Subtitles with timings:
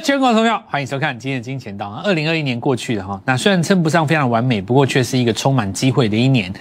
[0.00, 1.90] 全国投票，欢迎收看今天的金钱道。
[2.04, 6.52] 二零二一年过去了哈，那虽然称不上非常完美，不过却是一个充满机会的一年。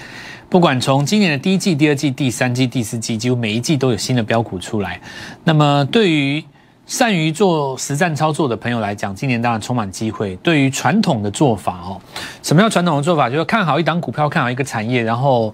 [0.50, 5.00] 不管从今年的第一季、第二季、第三季、第四季，几乎每一季都有新的标股出来。
[5.44, 6.44] 那么对于
[6.86, 10.36] 善于做实战操作的朋友来讲，今年当然充满机会。
[10.38, 12.02] 对于传统的做法哦，
[12.42, 13.30] 什么叫传统的做法？
[13.30, 15.54] 就是看好一档股票，看好一个产业，然后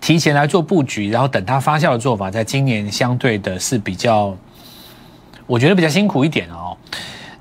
[0.00, 4.36] 提前来做布局，然后等它发酵的做法，在今年相对的是比较，
[5.46, 6.71] 我觉得比较辛苦一点哦。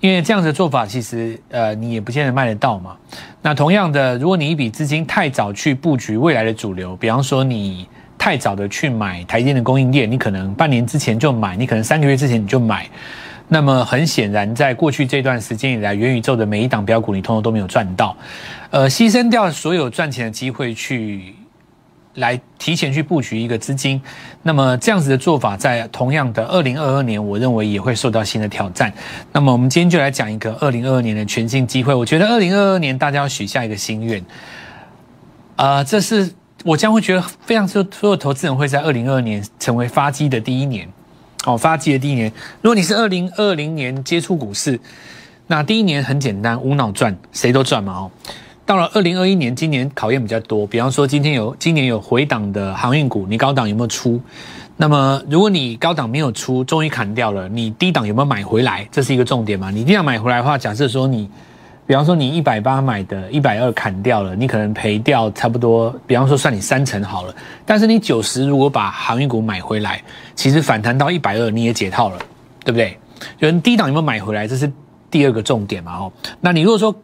[0.02, 2.98] 因为这样的做法，其实呃，你也不见得卖得到嘛。
[3.41, 7.88] 那同样的，如果你一笔资金太早去布局未来的主流，比方说你
[8.18, 12.90] 太早的去买台电的供应链，你可能半年之前就买，你可能三个月之前你就买，
[13.48, 18.18] 那么很显然，在过去这段时间以来，元宇宙的每一档标股，你通通都没有赚到，
[18.72, 21.36] 呃，牺牲掉所有赚钱的机会去。
[22.15, 24.01] 来提前去布局一个资金，
[24.43, 28.91] 那么这样子的做法，在同样的二零二二年，我认为也会受到新的挑战。
[29.31, 31.93] 那么我们今天就来讲一个二零二二年的全新机会。
[31.93, 34.23] 我觉得二零二二年大家要许下一个心愿，
[35.55, 36.31] 啊，这是
[36.63, 40.87] 我将会觉得非常多所有投资人会在二零二二年成为发基的第一年。
[41.43, 42.31] 哦，发基的第一年，
[42.62, 44.79] 如果你是二零二零年接触股市，
[45.48, 48.12] 那第一年很简单，无脑赚，谁都赚嘛哦。
[48.65, 50.65] 到了二零二一年，今年考验比较多。
[50.65, 54.21] 比方说，今天有今年有回档的航运股，你高档有没有出？
[54.77, 58.87] 那么，如果你高档没有出，终于砍掉了，你低档有没有买回来？
[58.91, 59.70] 这是一个重点嘛？
[59.70, 61.29] 你低档买回来的话，假设说你，
[61.85, 65.94] 比方说你一百八买的，一百二砍掉了，你可能赔掉差不多。
[66.07, 67.35] 比方说算你三成好了，
[67.66, 70.01] 但是你九十如果把航运股买回来，
[70.35, 72.18] 其实反弹到一百二你也解套了，
[72.63, 72.97] 对不对？
[73.40, 74.47] 有人低档有没有买回来？
[74.47, 74.72] 这是
[75.12, 75.97] 第二个重点嘛？
[75.97, 76.96] 哦，那你如果说。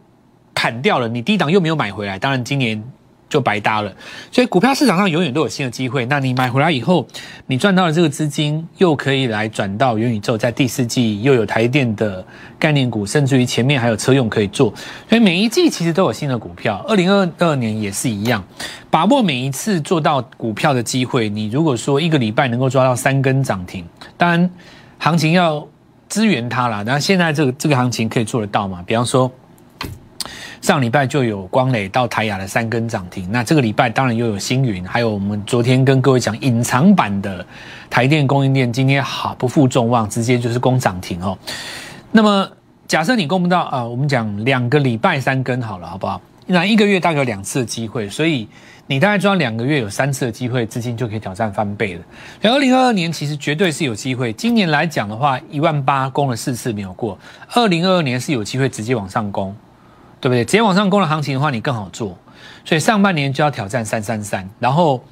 [0.58, 2.82] 砍掉了，你低档又没有买回来，当然今年
[3.28, 3.92] 就白搭了。
[4.32, 6.04] 所以股票市场上永远都有新的机会。
[6.06, 7.06] 那你买回来以后，
[7.46, 12.26] 你赚到了这个资金，又可以来转到元宇宙，在第四季又有台电的
[12.58, 14.74] 概念股，甚至于前面还有车用可以做。
[15.08, 16.84] 所以每一季其实都有新的股票。
[16.88, 18.42] 二零二二年也是一样，
[18.90, 21.28] 把握每一次做到股票的机会。
[21.28, 24.50] 你如果说一个礼拜能够抓到三根涨停，当然
[24.98, 25.64] 行情要
[26.08, 26.82] 支援它了。
[26.82, 28.82] 那现在这个这个行情可以做得到吗？
[28.84, 29.30] 比方说。
[30.60, 37.44] 上礼拜就有光磊到台雅的三根涨停，那这个礼拜当然又有星云，还有我们昨天跟各位讲隐藏版的
[37.88, 41.38] 台电供应链，今天好不负众望，直接就是攻涨停哦。
[42.10, 42.48] 那么
[42.86, 46.20] 假设你攻不到啊，我们讲两个礼拜三根好了，好不好？
[46.46, 48.48] 那一个月大概有两次的机会，所以
[48.86, 52.02] 你大概抓两个月有三次的机会，资金就可以挑战翻倍了。
[52.42, 57.18] 二零二二年其实绝对是有机会，今年来讲的话，一万八攻了四次没有过，
[57.52, 59.54] 二零二二年是有机会直接往上攻。
[60.20, 60.44] 对不对？
[60.44, 62.16] 直接往上攻的行情的话，你更好做。
[62.64, 65.02] 所以上半年就要挑战三三三，然后，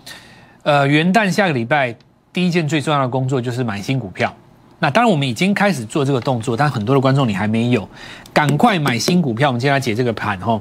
[0.63, 1.95] 呃，元旦下个礼拜
[2.33, 4.35] 第一件最重要的工作就是买新股票。
[4.79, 7.89] 那当然我们已经开始做这个动作，但很多的观众你还没有，
[8.33, 9.49] 赶快买新股票。
[9.49, 10.61] 我们接下来解这个盘哈。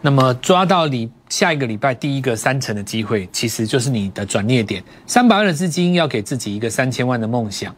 [0.00, 4.82] 那么抓到你下一个礼拜第一个三成的机会，其实就是你的转捩点。
[5.06, 7.74] 三百万的资金要给自己一个三千万的梦想。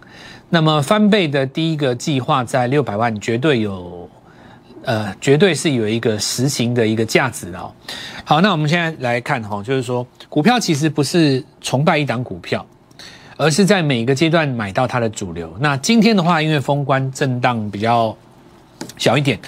[0.50, 4.09] 那么翻倍的第一个计划在六百万，绝对有。
[4.84, 7.72] 呃，绝对是有一个实行的一个价值的哦。
[8.25, 12.65] 好，那我们现在来看哈，就是说股票其实不是崇拜一档股票，
[13.37, 15.55] 而是在每一个阶段买到它的主流。
[15.61, 18.17] 那今天的话，因为封关震荡比较
[18.97, 19.39] 小一点。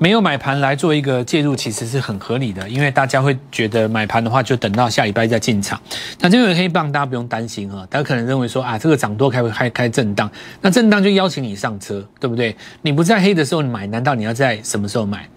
[0.00, 5.80] 没有买盘来做一个介入，其实是很合理的，因为大家会觉得买盘的话，就等到下礼拜再进场。
[6.20, 12.56] 那这个黑棒大家不用担心哈，大家可能认为说啊，这个涨多开会开开震荡，那震荡就邀请你上车，对不对？
[12.82, 15.28] 你不在黑的时候买，难道你要在什么时候买？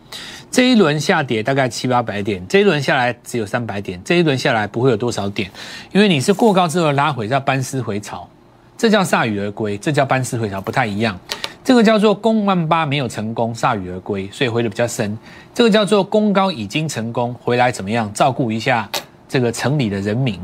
[0.52, 5.50] 这一轮下跌大概七八百点，这一轮下来只有三百点，这一轮下来不会有多少点，
[5.92, 8.30] 因为你是过高之后拉回，叫班师回朝，
[8.78, 11.20] 这叫铩羽而归，这叫班师回朝，不太一样。
[11.64, 15.18] 这个叫做攻万八没有成功，铩羽而归，所以回的比较深。
[15.54, 18.12] 这个叫做攻高已经成功，回来怎么样？
[18.14, 18.90] 照顾一下
[19.30, 20.40] 这个城里的人民，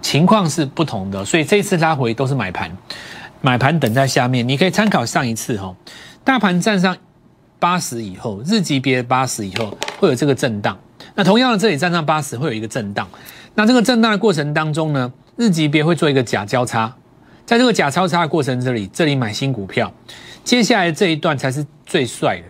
[0.00, 1.24] 情况是不同的。
[1.24, 2.70] 所以这次拉回都是买盘，
[3.40, 4.46] 买盘等在下面。
[4.46, 5.74] 你可以参考上一次哈，
[6.22, 6.96] 大盘站上
[7.58, 10.78] 八十以后，日级别八十以后会有这个震荡。
[11.16, 13.08] 那同样的，这里站上八十会有一个震荡。
[13.56, 16.94] 那这个震荡的过程当中呢，日级别会做一个假交叉，
[17.44, 19.92] 在这个假交叉的过程这里，这里买新股票。
[20.44, 22.44] 接下来这一段才是最帅的，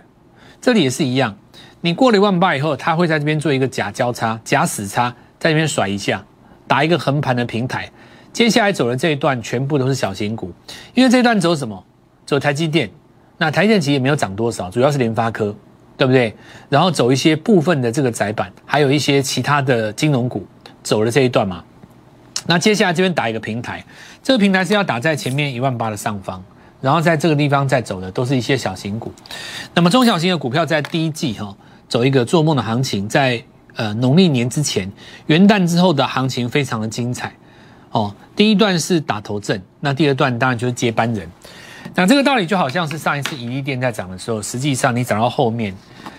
[0.61, 1.37] 这里也是一样。
[1.83, 6.25] 你过了一万八以后，它会在这边做一个假交叉、假死叉，在这边甩一下，
[6.67, 7.91] 打一个横盘的平台。
[8.33, 10.53] 接下来走的这一段全部都是小型股，
[10.95, 11.85] 因为这一段走什么？
[12.25, 12.91] 走台积电。
[13.39, 15.57] 那台积电其实也没有涨多少，主要是联发科，
[15.97, 16.35] 对不对？
[16.69, 20.47] 然后走一些部分的这个窄板，还有一些其他的金融股
[20.83, 21.65] 走了这一段嘛。
[22.47, 23.85] 那接下来这边打一个平台，
[24.23, 26.45] 这个平台是要打在前面一万八的上方。
[26.81, 29.13] 然后在这个地方在走的都是一些小型股。
[29.75, 31.55] 那么中小型的股票在第一季哈
[31.89, 33.43] 走一个做梦的行情，在
[33.77, 34.91] 呃农历年之前
[35.27, 37.33] 元旦之后的行情非常的精彩
[37.91, 38.15] 哦。
[38.35, 41.29] 第一段是打头阵，那第二段当然就是接班人。
[41.95, 45.75] 那这个道理就好像是上一次宜利店在涨的时候，实际上你涨到后面，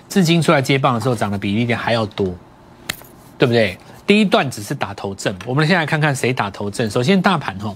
[0.08, 2.28] 资金出来接棒的时候，涨的比宜利店还要多，
[3.38, 3.78] 对不对？
[4.06, 6.90] 第一段只是打头阵，我们现在看看谁打头阵。
[6.90, 7.74] 首先大盘哈，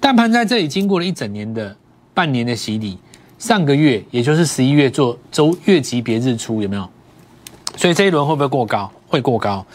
[0.00, 1.76] 大盘在这里经过了一整年的
[2.16, 2.96] 半年的洗礼，
[3.38, 6.88] 上个月也就是十一月做周月级别日出有没有？
[7.76, 8.90] 所以这一轮会不会过高？
[9.06, 9.66] 会过高。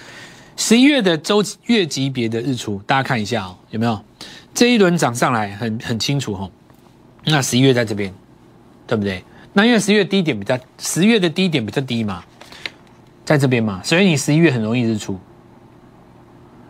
[0.57, 4.03] 十一月的周月级别的日出，大家看一下哦，有没有？
[4.55, 6.49] 这一轮涨上来很很清楚哈。
[7.25, 8.11] 那十一月在这边，
[8.87, 9.23] 对不对？
[9.53, 12.23] 那因为十月低点比较，十月的低点比较低嘛，
[13.23, 15.19] 在这边嘛，所以你十一月很容易日出。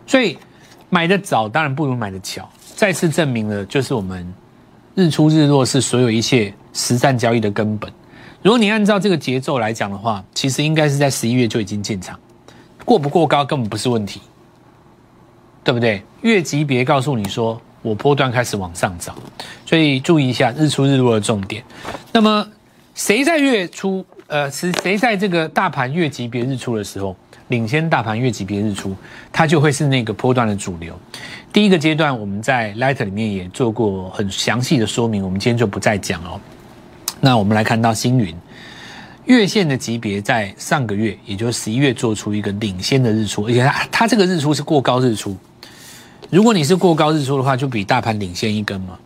[0.06, 0.36] 所以
[0.90, 2.46] 买的早当然不如买的巧，
[2.76, 4.34] 再次证明了就是我们
[4.94, 7.90] 日出日落是所有一切实战交易的根本。
[8.42, 12.18] 如果你按照这个节奏来讲的话，其实应该是在十一月就已经进场，
[12.84, 14.20] 过不过高根本不是问题，
[15.62, 16.02] 对不对？
[16.20, 17.60] 月级别告诉你说。
[17.82, 19.12] 我波段开始往上涨，
[19.66, 21.64] 所以注意一下日出日落的重点。
[22.12, 22.46] 那么
[22.94, 24.06] 谁在月初？
[24.26, 27.14] 呃，是谁在这个大盘月级别日出的时候
[27.48, 28.96] 领先大盘月级别日出，
[29.30, 30.98] 它就会是那个波段的主流。
[31.52, 36.40] 第一个阶段我们在 Light 里面也做过很详细的说明，我们今天就不再讲哦。
[37.20, 38.34] 那我们来看到星云
[39.26, 45.36] 月线的级别在上个月，也就是十一月做出一个领先的日出，而且它它这个日出是过高日出。
[46.30, 48.98] 如果你是过高日出的话，就比大盘领先一根嘛，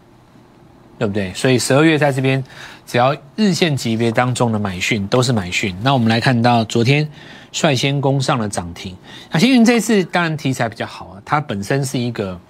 [0.98, 1.32] 对不对？
[1.34, 2.42] 所以十二月在这边，
[2.86, 5.76] 只要日线级别当中的买讯都是买讯。
[5.82, 7.08] 那我们来看到昨天
[7.52, 8.96] 率先攻上了涨停。
[9.30, 12.40] 那星云这次当然题材比较好啊，它本身是一个。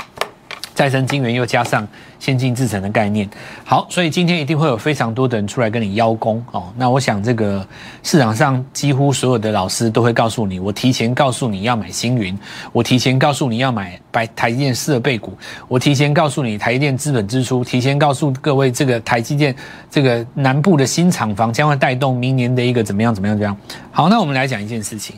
[0.76, 1.88] 再生晶圆又加上
[2.18, 3.26] 先进制程的概念，
[3.64, 6.70] 好，所以今天一定会有非常多的人出来跟你邀功哦。
[6.76, 7.66] 那我想这个
[8.02, 12.38] 市场上几乎所有的老师都会告诉你，我提前告诉你要买星云，
[12.72, 15.32] 我提前告诉你要买白台积电设备股，
[15.66, 19.56] 我提前告诉你台积电资本支出，提前告诉各位这个台积电
[19.90, 23.56] 这个南部的新厂房将会带动明年的一个怎么样怎么样怎么样。
[23.90, 25.16] 好，那我们来讲一件事情，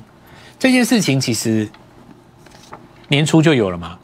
[0.56, 1.68] 这件事情其实
[3.08, 3.98] 年初就有了嘛。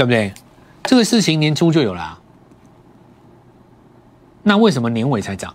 [0.00, 0.32] 对不对？
[0.84, 2.18] 这个事情年初就有了，
[4.42, 5.54] 那为什么年尾才涨？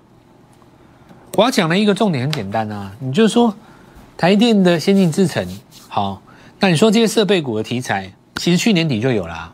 [1.33, 3.55] 我要讲的一个重点很简单啊，你就说
[4.15, 5.43] 台电的先进制程
[5.89, 6.21] 好，
[6.59, 9.51] 那你说这些设备股的题材，其实去年底就有了，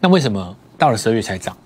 [0.00, 1.56] 那为什么到了十二月才涨？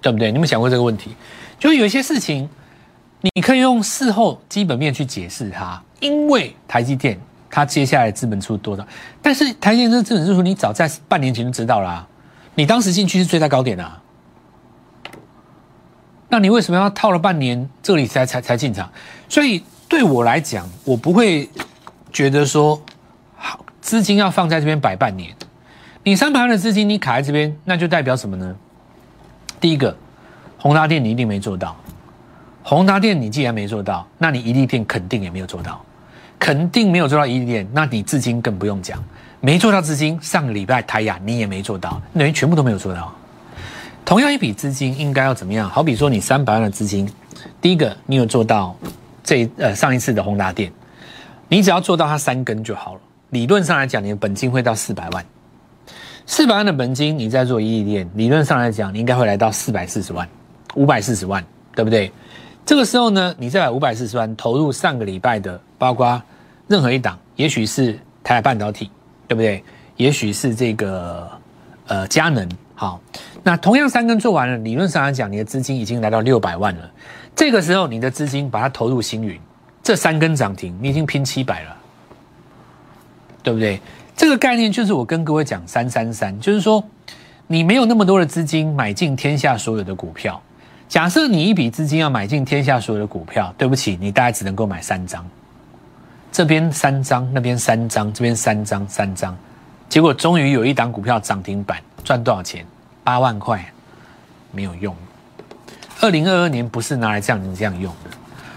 [0.00, 0.30] 对不对？
[0.30, 1.16] 你们想过这个问题？
[1.58, 2.48] 就有一些事情，
[3.34, 7.20] 你可以用事后基本面去解释它，因为台积电。
[7.54, 8.84] 它接下来资本出多少？
[9.20, 12.08] 但是台积电这资本支出，你早在半年前就知道啦。
[12.54, 14.00] 你当时进去是最大高点啊，
[16.30, 18.90] 那你为什么要套了半年这里才才才进场？
[19.28, 21.50] 所以对我来讲，我不会
[22.10, 22.82] 觉得说
[23.36, 25.34] 好资金要放在这边摆半年。
[26.04, 28.56] 你三百万的资金你卡在这边，那就代表什么呢？
[29.60, 29.94] 第一个，
[30.56, 31.76] 宏达电你一定没做到。
[32.62, 35.84] 宏达电你既然没做到，那你一利电肯定也没有做到。
[36.42, 39.00] 肯定没有做到一点，那你资金更不用讲，
[39.38, 40.18] 没做到资金。
[40.20, 43.14] 上个礼拜台亚你也没做到，等于全部都没有做到。
[44.04, 45.70] 同样一笔资金应该要怎么样？
[45.70, 47.08] 好比说你三百万的资金，
[47.60, 48.76] 第一个你有做到
[49.22, 50.72] 这呃上一次的宏达店，
[51.46, 53.00] 你只要做到它三根就好了。
[53.30, 55.24] 理论上来讲，你的本金会到四百万，
[56.26, 60.28] 四百万的本金你再做一亿店，理论上来讲你应该会来到四百四十万，
[60.74, 61.44] 五百四十万，
[61.76, 62.10] 对不对？
[62.66, 66.20] 这个时候呢，你再把五百四十万投入上个礼拜的，包括。
[66.72, 68.90] 任何一档，也许是台海半导体，
[69.28, 69.62] 对不对？
[69.98, 71.30] 也许是这个
[71.86, 72.98] 呃佳能，好，
[73.42, 76.90] 那同样三根做完了，理论上来讲，你的资金已经来到六百万了。
[77.36, 79.38] 这个时候，你的资金把它投入星云，
[79.82, 81.76] 这三根涨停，你已经拼七百了，
[83.42, 83.78] 对不对？
[84.16, 86.82] 这个概念就是我跟各位讲三三三，就是说
[87.46, 90.40] 你没有那么多的资金买进天下所有的股票。
[90.88, 95.22] 假设你一笔资金要买进天下所有的股票，对不起，你大概只能够买三张。
[96.32, 99.36] 这边三张，那边三张，这边三张，三张，
[99.86, 102.66] 结果终于有一档股票涨停板，赚多少钱？
[103.04, 103.70] 八万块，
[104.50, 104.96] 没有用。
[106.00, 108.10] 二零二二年不是拿来这样这样用的，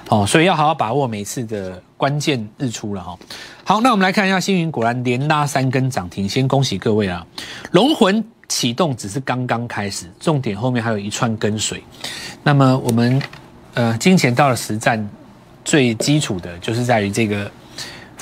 [0.08, 3.18] 哦，所以要好好把握每次的关键日出了哈。
[3.66, 7.28] 好，那我们来看一下星云，果然连拉三根涨停，先恭喜各位啊！
[7.72, 11.84] 龙魂启动只是刚刚开始，重点后面还有一串跟随。
[12.42, 13.22] 那么我们
[13.74, 15.10] 呃，金钱到了实战，
[15.66, 17.52] 最基础的就是在于这个。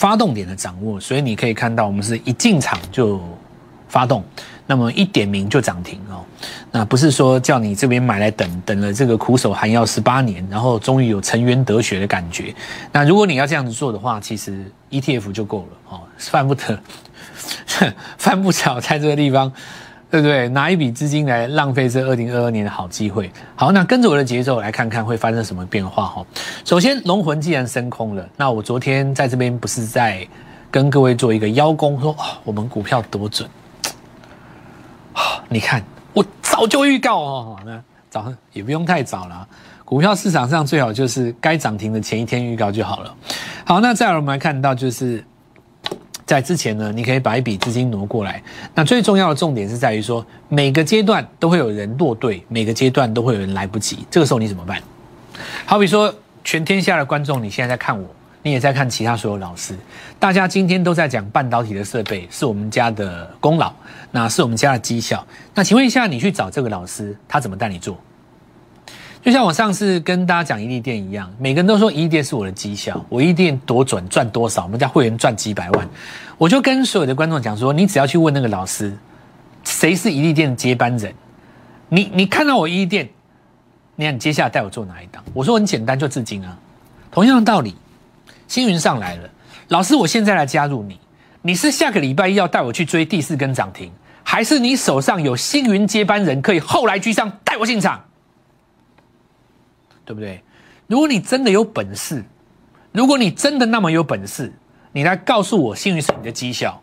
[0.03, 3.22] 发动点的掌握，所以你可以看到，我们是一进场就
[3.88, 4.22] 发动，
[4.67, 6.25] 那么一点名就涨停哦。
[6.74, 12.53] 那不是说叫你这边买来等等了这个苦守寒窑十八年，然后终于有沉冤得雪的感觉。
[12.91, 16.77] 那如果你要这样子做的话，其实 ETF 就够了哦，犯不得，
[18.19, 19.50] 犯不着在这个地方。
[20.13, 20.48] 对不对？
[20.50, 23.32] 拿一笔资金来浪费这二零二二年的好机会。
[23.55, 26.24] 好，那跟着我的节奏来看看会发生什么变化哈。
[26.63, 30.24] 首先，龙魂既然升空了，那我昨天在这边不是在
[30.70, 33.50] 跟各位做一个邀功，说啊，我们股票多准
[35.13, 35.41] 啊！
[35.50, 39.48] 你看，我早就预告哦，那早上也不用太早了。
[39.84, 43.15] 股票市场上最好就是该涨停的前一天预告就好了。
[43.65, 45.24] 好，那再来我们来看到就是。
[46.34, 48.42] 在之前呢，你可以把一笔资金挪过来。
[48.74, 54.00] 那最重要的重点是在于说，每个阶段都会有人落队，每个阶段都会有人来不及。
[54.10, 54.82] 这个时候你怎么办？
[55.63, 56.12] 好比说，
[56.44, 58.08] 全天下的观众，你现在在看我，
[58.42, 59.78] 你也在看其他所有老师，
[60.18, 63.72] 大家今天都在讲半导体的设备是我们家的功劳，
[64.10, 65.24] 那是我们家的绩效。
[65.54, 67.96] 那请问一下，你去找这个老师，他怎么带你做？
[69.24, 75.88] 就像我上次跟大家讲一利店一样，每个人都说一利店是我的绩效，我一利店多准赚多少，我们家会员赚几百万，
[76.38, 78.94] 我就跟所有的观众讲说，你只要去问那个老师，
[79.63, 81.13] 谁是一利店的接班人，
[81.88, 83.08] 你你看到我一利店，
[83.96, 85.24] 你看你接下来带我做哪一档？
[85.34, 86.60] 我说很简单，就至今啊，
[87.10, 87.74] 同样的道理，
[88.50, 89.30] 星云上来了，
[89.70, 91.00] 老师我现在来加入你，
[91.42, 93.89] 你是下个礼拜一要带我去追第四根涨停，
[94.22, 98.03] 还是你手上有星云接班人可以后来居上带我进场？
[100.05, 100.41] 对不对？
[100.88, 102.24] 如果你真的有本事，
[102.91, 104.51] 如果你真的那么有本事，
[104.91, 106.79] 你来告诉我幸运是你的绩效，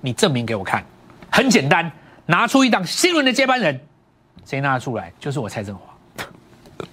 [0.00, 0.84] 你证明给我看。
[1.30, 1.90] 很简单，
[2.26, 3.80] 拿出一档新闻的接班人，
[4.44, 5.12] 谁拿得出来？
[5.20, 5.82] 就是我蔡振华。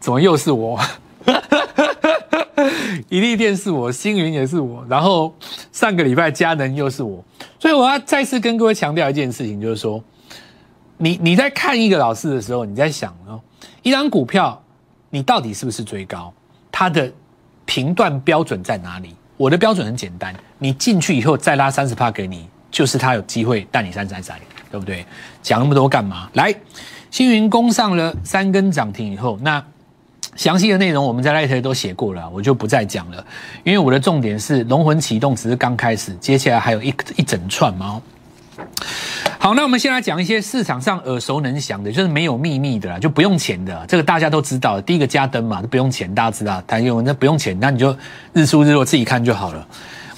[0.00, 0.80] 怎么又是我？
[3.08, 5.34] 一立电是我，星云也是我，然后
[5.72, 7.24] 上个礼拜佳能又是我，
[7.58, 10.02] 所以我要再次跟各位强调一件事情，就是说，
[10.98, 13.40] 你你在看一个老师的时候，你在想哦。
[13.82, 14.60] 一张股票，
[15.10, 16.32] 你到底是不是追高？
[16.70, 17.10] 它的
[17.64, 19.14] 评断标准在哪里？
[19.36, 24.38] 我的标准很简单，你进去以后再拉三十帕给你，就是他有机会带你三三三，
[24.70, 25.04] 对不对？
[25.42, 26.28] 讲那么多干嘛？
[26.34, 26.54] 来，
[27.10, 29.64] 星云攻上了三根涨停以后，那
[30.36, 33.24] 详细的内容我们在那一都写过了，我就不再讲了，
[33.64, 38.00] 因为我的重点是龙魂启动只是刚开始，接下来还有一一整串嘛。
[39.38, 44.80] 好，那我们先来讲一些市场上耳熟能详的，就是没有秘密的啦，就不用钱的，这个大家都知道。
[44.80, 46.62] 第一个加灯嘛，不用钱，大家知道。
[46.66, 47.94] 台用那不用钱，那你就
[48.32, 49.66] 日出日落自己看就好了。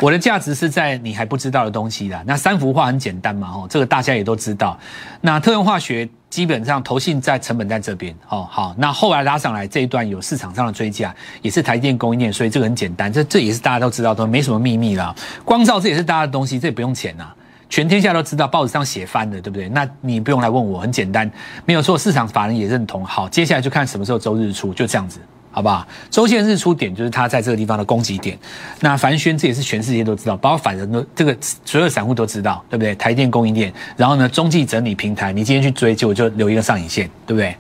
[0.01, 2.23] 我的价值是在你还不知道的东西啦。
[2.27, 4.79] 那三幅画很简单嘛，哦，这个大家也都知道。
[5.23, 15.13] 那特用化学基本上投信在成本在这边，哦，好，那后来拉上来这一段有市场上的追加，也是台电供应链，所以这个很简单，这这也是大家都知道，都没什么秘密啦。
[15.45, 17.27] 光照这也是大家的东西，这也不用钱呐。
[17.69, 19.69] 全天下都知道，报纸上写翻的，对不对？
[19.71, 21.31] 那你不用来问我，很简单，
[21.65, 21.99] 没有错。
[21.99, 23.05] 市场法人也认同。
[23.05, 25.19] 好，接下来就看什么时候周日出，就这样子，
[25.51, 25.87] 好不好？
[26.09, 28.39] 周线日出点就是它在这个地方的攻击点。
[28.81, 32.95] 那凡轩这也是全世界都知道，包括法人都这个所有散户都知道，对不对？
[32.95, 37.57] 台电供应链，然后呢，中继整理平台，你今天去追，结果就留一个上影线，对不对？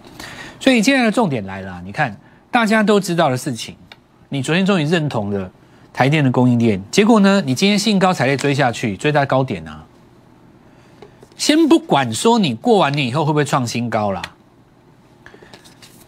[0.60, 2.16] 所以接下来的重点来了，你看
[2.50, 3.74] 大家都知道的事情，
[4.28, 5.50] 你昨天终于认同了
[5.92, 9.82] 台电的供应链，结果呢，你今天兴高采烈追下去，追到高点啊。
[11.36, 14.22] 先不管说你过完年以后会不会创新高啦，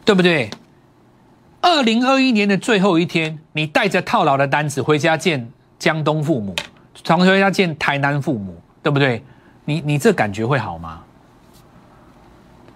[0.04, 0.50] 对不对？
[1.60, 6.54] 二零二一年的最后一天，你带着套牢的单子回家见江东父母，
[7.04, 9.22] 从回家见台南父母，对不对？
[9.64, 11.00] 你你这感觉会好吗？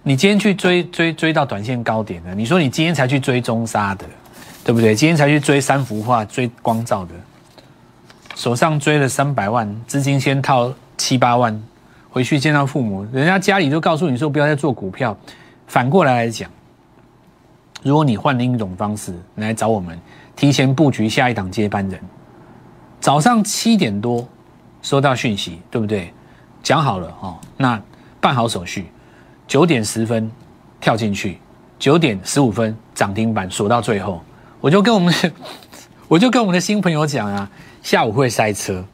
[0.03, 4.05] 你今天去追追追到短线高点的，你说你今天才去追中沙的，
[4.65, 4.95] 对不对？
[4.95, 7.15] 今天才去追三幅画、追光照的，
[8.35, 11.63] 手上追了三百万，资金先套七八万。
[12.13, 15.17] 回去见到父母，人家家里都告诉你说不要再做股票。
[15.67, 16.51] 反过来来讲，
[17.83, 19.99] 如果你换另一种方式来找我们，
[20.37, 21.99] 提前布局下一档接班人，
[23.01, 24.29] 早上七点多
[24.83, 26.13] 收到讯息，对不对？
[26.63, 27.81] 讲好了哦，那
[28.21, 28.87] 办好手续，
[29.49, 30.31] 九点十分
[30.81, 31.39] 跳进去，
[31.79, 34.23] 九点十五分涨停板锁到最后，
[34.61, 35.15] 我就跟我们，
[36.09, 37.51] 我就跟我们的新朋友讲啊，
[37.83, 38.85] 下午会塞车，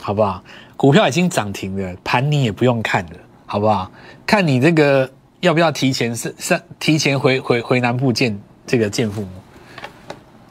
[0.00, 0.40] 好不好？
[0.78, 3.12] 股票已经涨停了，盘你也不用看了，
[3.46, 3.90] 好不好？
[4.24, 9.28] 看你这个要不要提前是是提前回回回南部见这个见父母，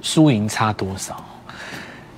[0.02, 1.16] 输赢差多少？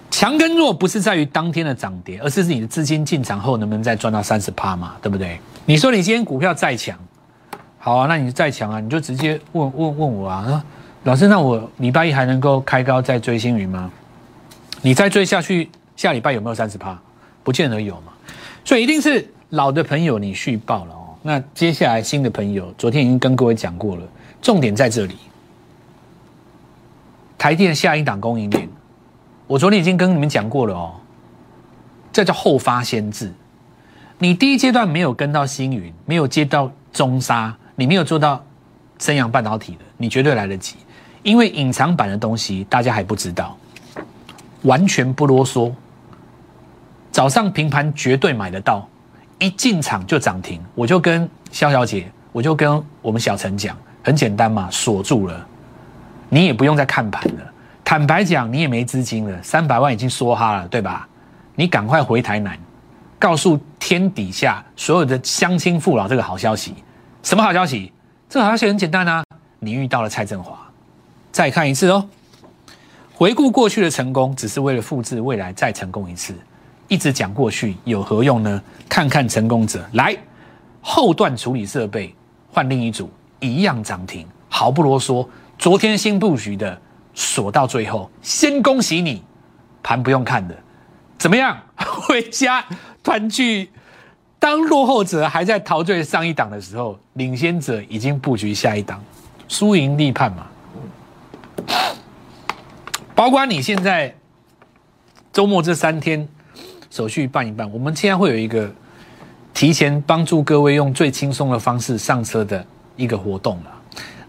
[0.09, 4.95] 强跟弱不是在于当天的涨跌，而是你的资金进场后能不能再赚到三十趴嘛？
[5.03, 5.39] 对不对？
[5.65, 6.97] 你说你今天股票再强，
[7.77, 10.65] 好啊，那你再强啊，你就直接问问问我啊，
[11.03, 13.91] 老师，那我礼拜一还能够开高再追星云吗？
[14.81, 16.99] 你再追下去，下礼拜有没有三十趴？
[17.43, 18.13] 不见得有嘛，
[18.63, 21.15] 所以一定是老的朋友你续报了哦。
[21.21, 24.03] 那接下来新的朋友，昨天已经跟各位讲过了，
[24.41, 25.17] 重点在这里。
[27.37, 28.67] 台电下一档供应链，
[29.47, 30.95] 我昨天已经跟你们讲过了哦。
[32.11, 33.31] 这叫后发先至。
[34.17, 38.43] 你第一阶段没有跟到星云，没有接到中沙，你没有做到
[38.99, 40.75] 升阳半导体的，你绝对来得及。
[41.23, 43.57] 因为隐藏版的东西大家还不知道，
[44.63, 45.71] 完全不啰嗦。
[47.11, 48.87] 早上平盘绝对买得到，
[49.39, 50.61] 一进场就涨停。
[50.75, 55.47] 我就跟肖小姐，我就跟我们小陈讲，很简单嘛，锁住了，
[56.29, 57.53] 你也不用再看盘了。
[57.83, 61.07] 坦白讲，你也没资金了，三百万已经梭哈了，对吧？
[61.55, 62.57] 你赶快回台南，
[63.17, 66.75] 告诉天底下所有的乡亲父老这个好消息。
[67.23, 67.91] 什么好消息？
[68.29, 69.23] 这个好消息很简单啊，
[69.57, 70.57] 你遇到了蔡振华。
[71.31, 72.07] 再看一次哦，
[73.13, 76.35] 回顾过去的成功，只是为了复制未来再成功一次。
[76.89, 78.61] 一直讲过去有何用呢？
[78.89, 80.17] 看看成功者来，
[80.81, 82.13] 后段处理设备
[82.51, 85.25] 换另一组，一样涨停，毫不啰嗦。
[85.57, 86.77] 昨天新布局的
[87.13, 89.23] 锁到最后，先恭喜你，
[89.83, 90.57] 盘不用看的，
[91.17, 91.57] 怎么样？
[91.75, 92.65] 回家
[93.03, 93.69] 团聚。
[94.39, 99.03] 当落后者还在陶醉上一档的时候，领先者已经布局下一档，
[99.49, 100.47] 输赢立判嘛。
[103.13, 104.15] 包括你现在
[105.33, 106.25] 周末这三天
[106.89, 108.69] 手续办一办，我们现在会有一个
[109.53, 112.65] 提前帮助各位用最轻松的方式上车的
[112.95, 113.71] 一个活动了。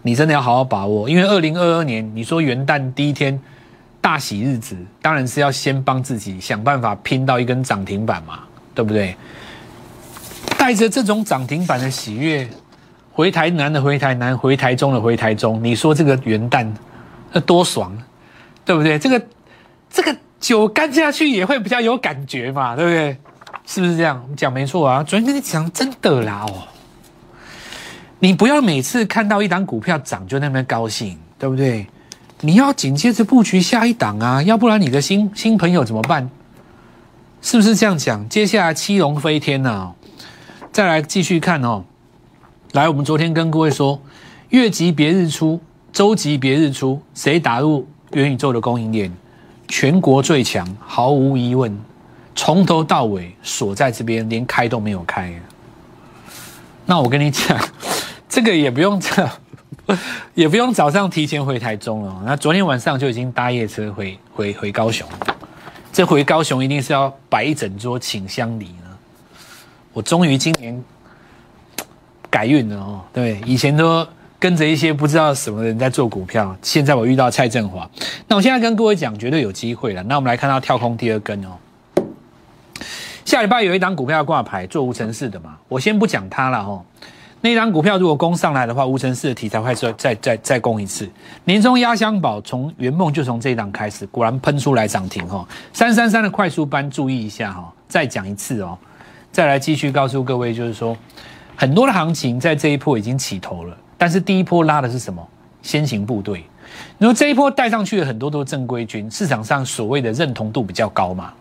[0.03, 3.39] 你真的要好好把握，因为二零二二年你说元旦第一天
[3.99, 8.39] 大喜日子，当然是要先帮自己想办法拼到一根涨停板嘛，
[8.73, 9.15] 对不对？
[10.57, 12.47] 带着这种涨停板的喜悦，
[13.11, 16.67] 回台南的回台南，回台中的回台中，你说这个元旦？
[17.33, 17.97] 那多爽，
[18.65, 18.99] 对不对？
[18.99, 19.25] 这个
[19.89, 23.17] 这个酒干下去也会比较有感觉嘛，对不对？
[23.65, 24.21] 是不是这样？
[24.35, 25.03] 讲没错啊。
[25.03, 26.63] 昨天跟你讲真的啦哦，
[28.19, 31.85] 你不要每次看到一档股票涨就那么高兴，对不对？
[32.41, 36.27] 你要紧接着布局下一档啊，要不然你的新新朋友怎么办？
[37.43, 38.27] 是不是这样讲？
[38.27, 39.93] 接下来七龙飞天呐，
[40.71, 41.85] 再来继续看哦。
[42.73, 44.01] 来，我们昨天跟各位说，
[44.49, 45.61] 月级别日出。
[45.93, 49.11] 周级别日出，谁打入元宇宙的供应链？
[49.71, 51.75] 全国最强，毫无疑问。
[52.35, 55.33] 从头到尾锁在这边，连开都没有开。
[56.85, 57.57] 那我跟你讲，
[58.27, 59.29] 这个也不用这，
[60.35, 62.21] 也不用早上提前回台中了。
[62.25, 65.07] 那昨天晚上就已经搭夜车回回回高雄。
[65.93, 68.97] 这回高雄一定是要摆一整桌请香礼了。
[69.93, 70.83] 我终于今年
[72.29, 73.01] 改运了哦。
[73.13, 74.05] 对，以前都。
[74.41, 77.87] 跟着一些不知道什么人在做股票，现在我遇到蔡振华，
[78.27, 80.01] 那我现在跟各位讲，绝对有机会了。
[80.01, 81.49] 那我们来看到跳空第二根哦，
[83.23, 86.83] 下礼拜有一档股票挂牌做无尘室的嘛，我先不讲它了哦。
[87.41, 91.07] 那档股票如果攻上来的话，无尘室的题材会再再再再攻一次。
[91.45, 95.47] 年终压箱宝从圆梦就从这一档开始，果然喷出来涨停哦。
[95.71, 98.75] 三三三的快速班注意一下哈，再讲一次哦，
[99.31, 100.97] 再来继续告诉各位，就是说
[101.55, 103.77] 很多的行情在这一波已经起头了。
[104.01, 105.23] 但是第一波拉的是什么？
[105.61, 106.43] 先行部队。
[106.97, 111.31] 你说这一波带上去的很多都是正规军，市场上所谓的认同度比较高嘛，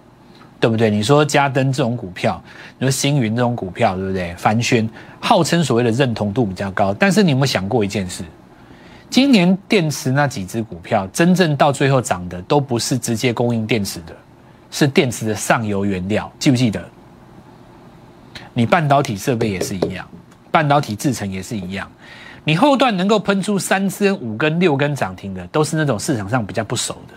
[0.61, 0.91] 对不对？
[0.91, 2.39] 你说嘉登这种股票，
[2.79, 4.35] 你说星云这种股票，对不对？
[4.37, 4.87] 凡轩
[5.21, 8.23] 号称所谓的认同度比较高，但是你有没有想过一件事？
[9.09, 14.15] 今年电池那几只股票，真正到最后涨的都不是直接供应电池的，
[14.71, 16.87] 是电池的上游原料，记不记得？
[18.53, 20.07] 你半导体设备也是一样，
[20.51, 21.91] 半导体制成也是一样。
[22.45, 27.15] 你后段能够喷出三根、五根、六根涨停的，都是那种市场上比较不熟的。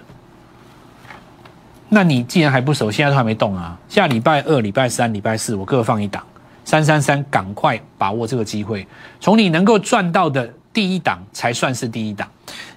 [1.89, 3.77] 那你既然还不熟，现在都还没动啊？
[3.87, 6.23] 下礼拜二、礼拜三、礼拜四，我各放一档，
[6.65, 8.85] 三三三，赶快把握这个机会。
[9.19, 12.27] 从你能够赚到的第一档才算是第一档。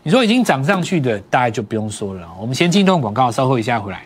[0.02, 2.28] 你说已经涨上去的，大概就不用说了。
[2.38, 4.02] 我们先进段广告，稍后一下回来。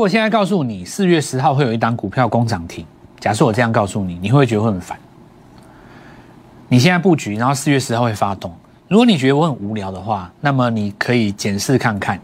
[0.00, 2.86] 果现在告诉你四月十号会有一档股票攻涨停，
[3.18, 4.98] 假设我这样告诉你，你会不会觉得会很烦？
[6.68, 8.50] 你现在布局，然后四月十号会发动。
[8.88, 12.18] 如果你觉得我很无聊的话，那么你可以检视看看，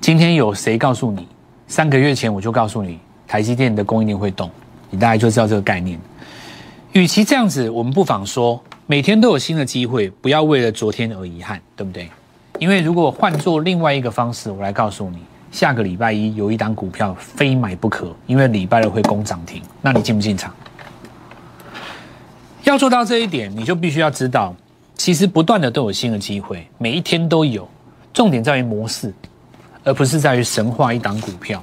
[0.00, 1.26] 今天有谁告诉你？
[1.66, 4.48] 三个月前我就告诉你，台积电的供应链会动，
[4.88, 5.98] 你大概就知道这个概念。
[6.92, 12.08] 与其这样子，我们不妨说，每天都有新的机会，不要为了昨天而遗憾，对不对？
[12.60, 15.18] 因为如果换做另外一个方式，我来告诉你。
[15.50, 20.54] 下个礼拜一有一档股票非买不可，因为礼拜二会攻涨停，那你进不进场？
[22.64, 24.54] 要做到这一点，你就必须要知道
[24.94, 27.66] 其实不断的都有新的机会，每一天都有。
[28.12, 29.14] 重点在于模式，
[29.84, 31.62] 而不是在于神话一档股票。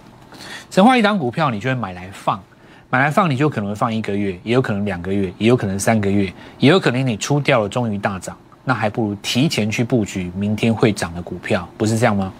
[0.72, 2.42] 神话一档股票，你就会买来放，
[2.90, 12.34] 买来放，你就可能会放一个月，也有可能两个月，也有可能三个月，也有可能你出掉了，终于大涨，那还不如提前去布局明天会涨的股票，不是这样吗？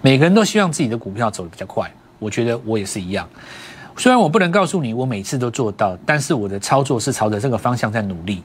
[0.00, 3.28] 每个人都希望自己的股票走得比较快，我觉得我也是一样。
[3.96, 8.42] 虽然我不能告诉你我每次都做到，但是我的操作是朝着这个方向在努力。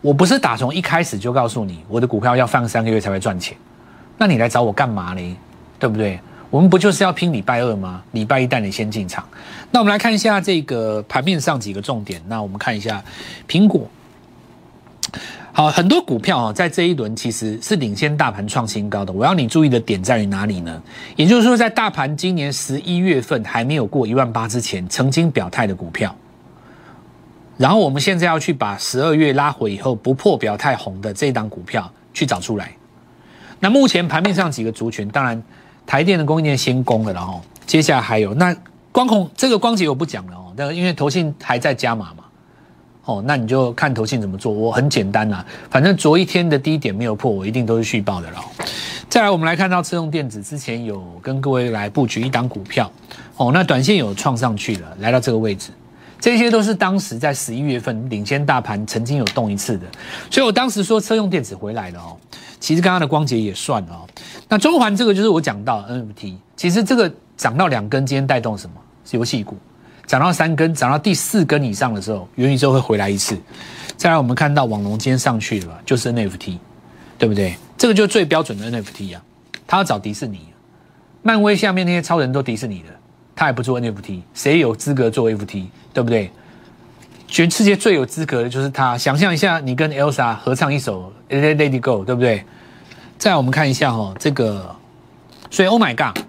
[0.00, 3.56] 我不是打从一开始就告诉你我的股票要放三个月才会赚钱，
[4.18, 5.36] 那你来找我干嘛呢？
[5.78, 6.18] 对不对？
[6.50, 8.02] 我们不就是要拼礼拜二吗？
[8.12, 9.24] 礼拜一带你先进场。
[9.70, 12.22] 那我们来看一下这个盘面上几个重点。
[12.28, 13.02] 那我们看一下
[13.48, 13.88] 苹果。
[15.56, 19.12] 好，很多股票啊，在这一轮其实是领先大盘创新高的。
[19.12, 20.82] 我要你注意的点在于哪里呢？
[21.14, 26.12] 也就是说，在大盘今年十一月份还没有过一万八之前，曾经表态的股票。
[27.56, 32.72] 然后我们现在要去把十二月拉回以后不破表态红的这一档股票去找出来。
[33.60, 35.40] 那目前盘面上几个族群，当然
[35.86, 38.52] 台电的供应链先攻了，然后接下来还有那
[38.90, 42.24] 光控这个光洁我不讲了哦，那因为投信还在加码嘛。
[43.04, 44.52] 哦，那你就看投信怎么做。
[44.52, 48.38] 我很简单啦，反正昨一天的低点没有破，我一定都是续报的了。
[49.08, 52.90] 再来，我们来看到车用电子之前有跟各位来布局一档股票，
[53.36, 55.70] 哦，那短线有创上去了，来到这个位置，
[56.18, 59.86] 这些都是当时在十一月份领先大盘曾经有动一次的，
[60.30, 62.16] 所以我当时说车用电子回来了哦。
[62.58, 64.06] 其实刚刚的光捷也算哦。
[64.48, 68.76] 那中环这个就是我讲到 NFT，其实这个涨到两根，今天带动什么？
[69.10, 69.58] 游戏股。
[70.06, 73.38] 涨到三根，涨到第四根以上的时候，元宇宙会回来一次。
[73.96, 76.58] 再来，我们看到网龙今天上去了，就是 NFT，
[77.16, 77.56] 对不对？
[77.78, 79.22] 这个就是最标准的 NFT 啊。
[79.66, 80.40] 他要找迪士尼，
[81.22, 82.88] 漫威下面那些超人都迪士尼的，
[83.34, 85.66] 他还不做 NFT，谁有资格做 NFT？
[85.92, 86.30] 对不对？
[87.26, 88.98] 全世界最有资格的就是他。
[88.98, 92.44] 想象一下，你跟 Elsa 合唱一首《Let It Go》，对不对？
[93.16, 94.76] 再来，我们看一下哈，这个，
[95.50, 96.22] 所以 Oh my God，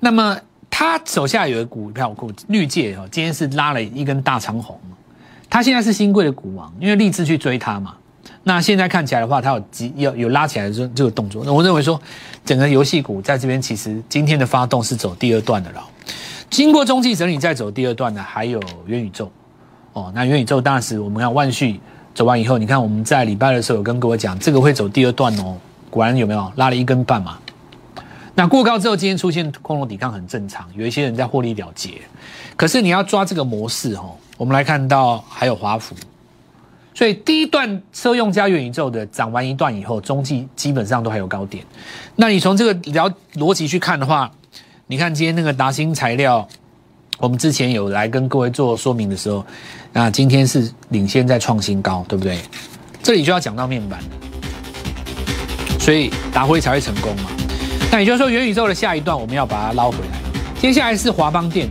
[0.00, 0.38] 那么。
[0.76, 4.76] 他手下有个股票股绿界哦，今天是拉了一根大长红，
[5.48, 7.94] 他现在是新贵的股王，因为立志去追他嘛。
[8.42, 11.44] 那现在看起来的话，他有急有有拉起来的这这个动作。
[11.46, 11.98] 那我认为说，
[12.44, 15.84] 整个游戏股在这边其实今天的发动是走第二段的了。
[16.50, 19.30] 经过中期整理再走第二段的还有元宇宙
[19.92, 20.10] 哦。
[20.12, 21.78] 那元宇宙当时我们看万续
[22.16, 25.56] 走完以后，你看我们在礼拜的时候有跟各位讲，这个会走第二段哦。
[25.88, 27.38] 果然有没有拉了一根半嘛？
[28.36, 32.02] 那过高之后，今天出现空头抵抗很正常，有一些人在获利了结。
[32.56, 35.94] 可是你要抓这个模式哦，我们来看到还有华孚，
[36.94, 41.64] 所以第一段车用加元宇宙的涨完一段以后，中继基本上都还有高点。
[42.16, 44.28] 那你从这个聊逻辑去看的话，
[44.88, 46.48] 你看今天那个达新材料，
[47.18, 49.46] 我们之前有来跟各位做说明的时候，
[49.92, 52.40] 那今天是领先在创新高，对不对？
[53.00, 54.00] 这里就要讲到面板
[55.78, 57.30] 所以达辉才会成功嘛。
[57.90, 60.18] 那也就是说，元宇宙的下一段我们要把它捞回来。
[60.58, 61.68] 接下来是华邦电，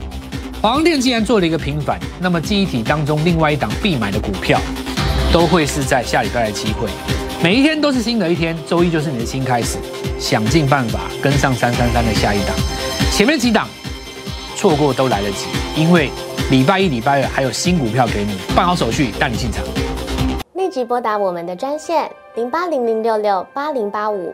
[0.61, 4.59] 华邦电既然做了一个平反，那么记忆体当中另外一档必买的股票，
[5.33, 6.87] 都会是在下礼拜的机会。
[7.43, 9.77] 每一天都是新的一天，周一就是你的新开始，
[10.17, 12.55] 想尽办法跟上三三三的下一档。
[13.11, 13.67] 前面几档
[14.55, 16.09] 错过都来得及，因为
[16.49, 19.61] 礼拜一、礼拜二还有新股票给你，办好手续带你进场。
[20.53, 24.33] 立即拨打我们的专线零八零零六六八零八五。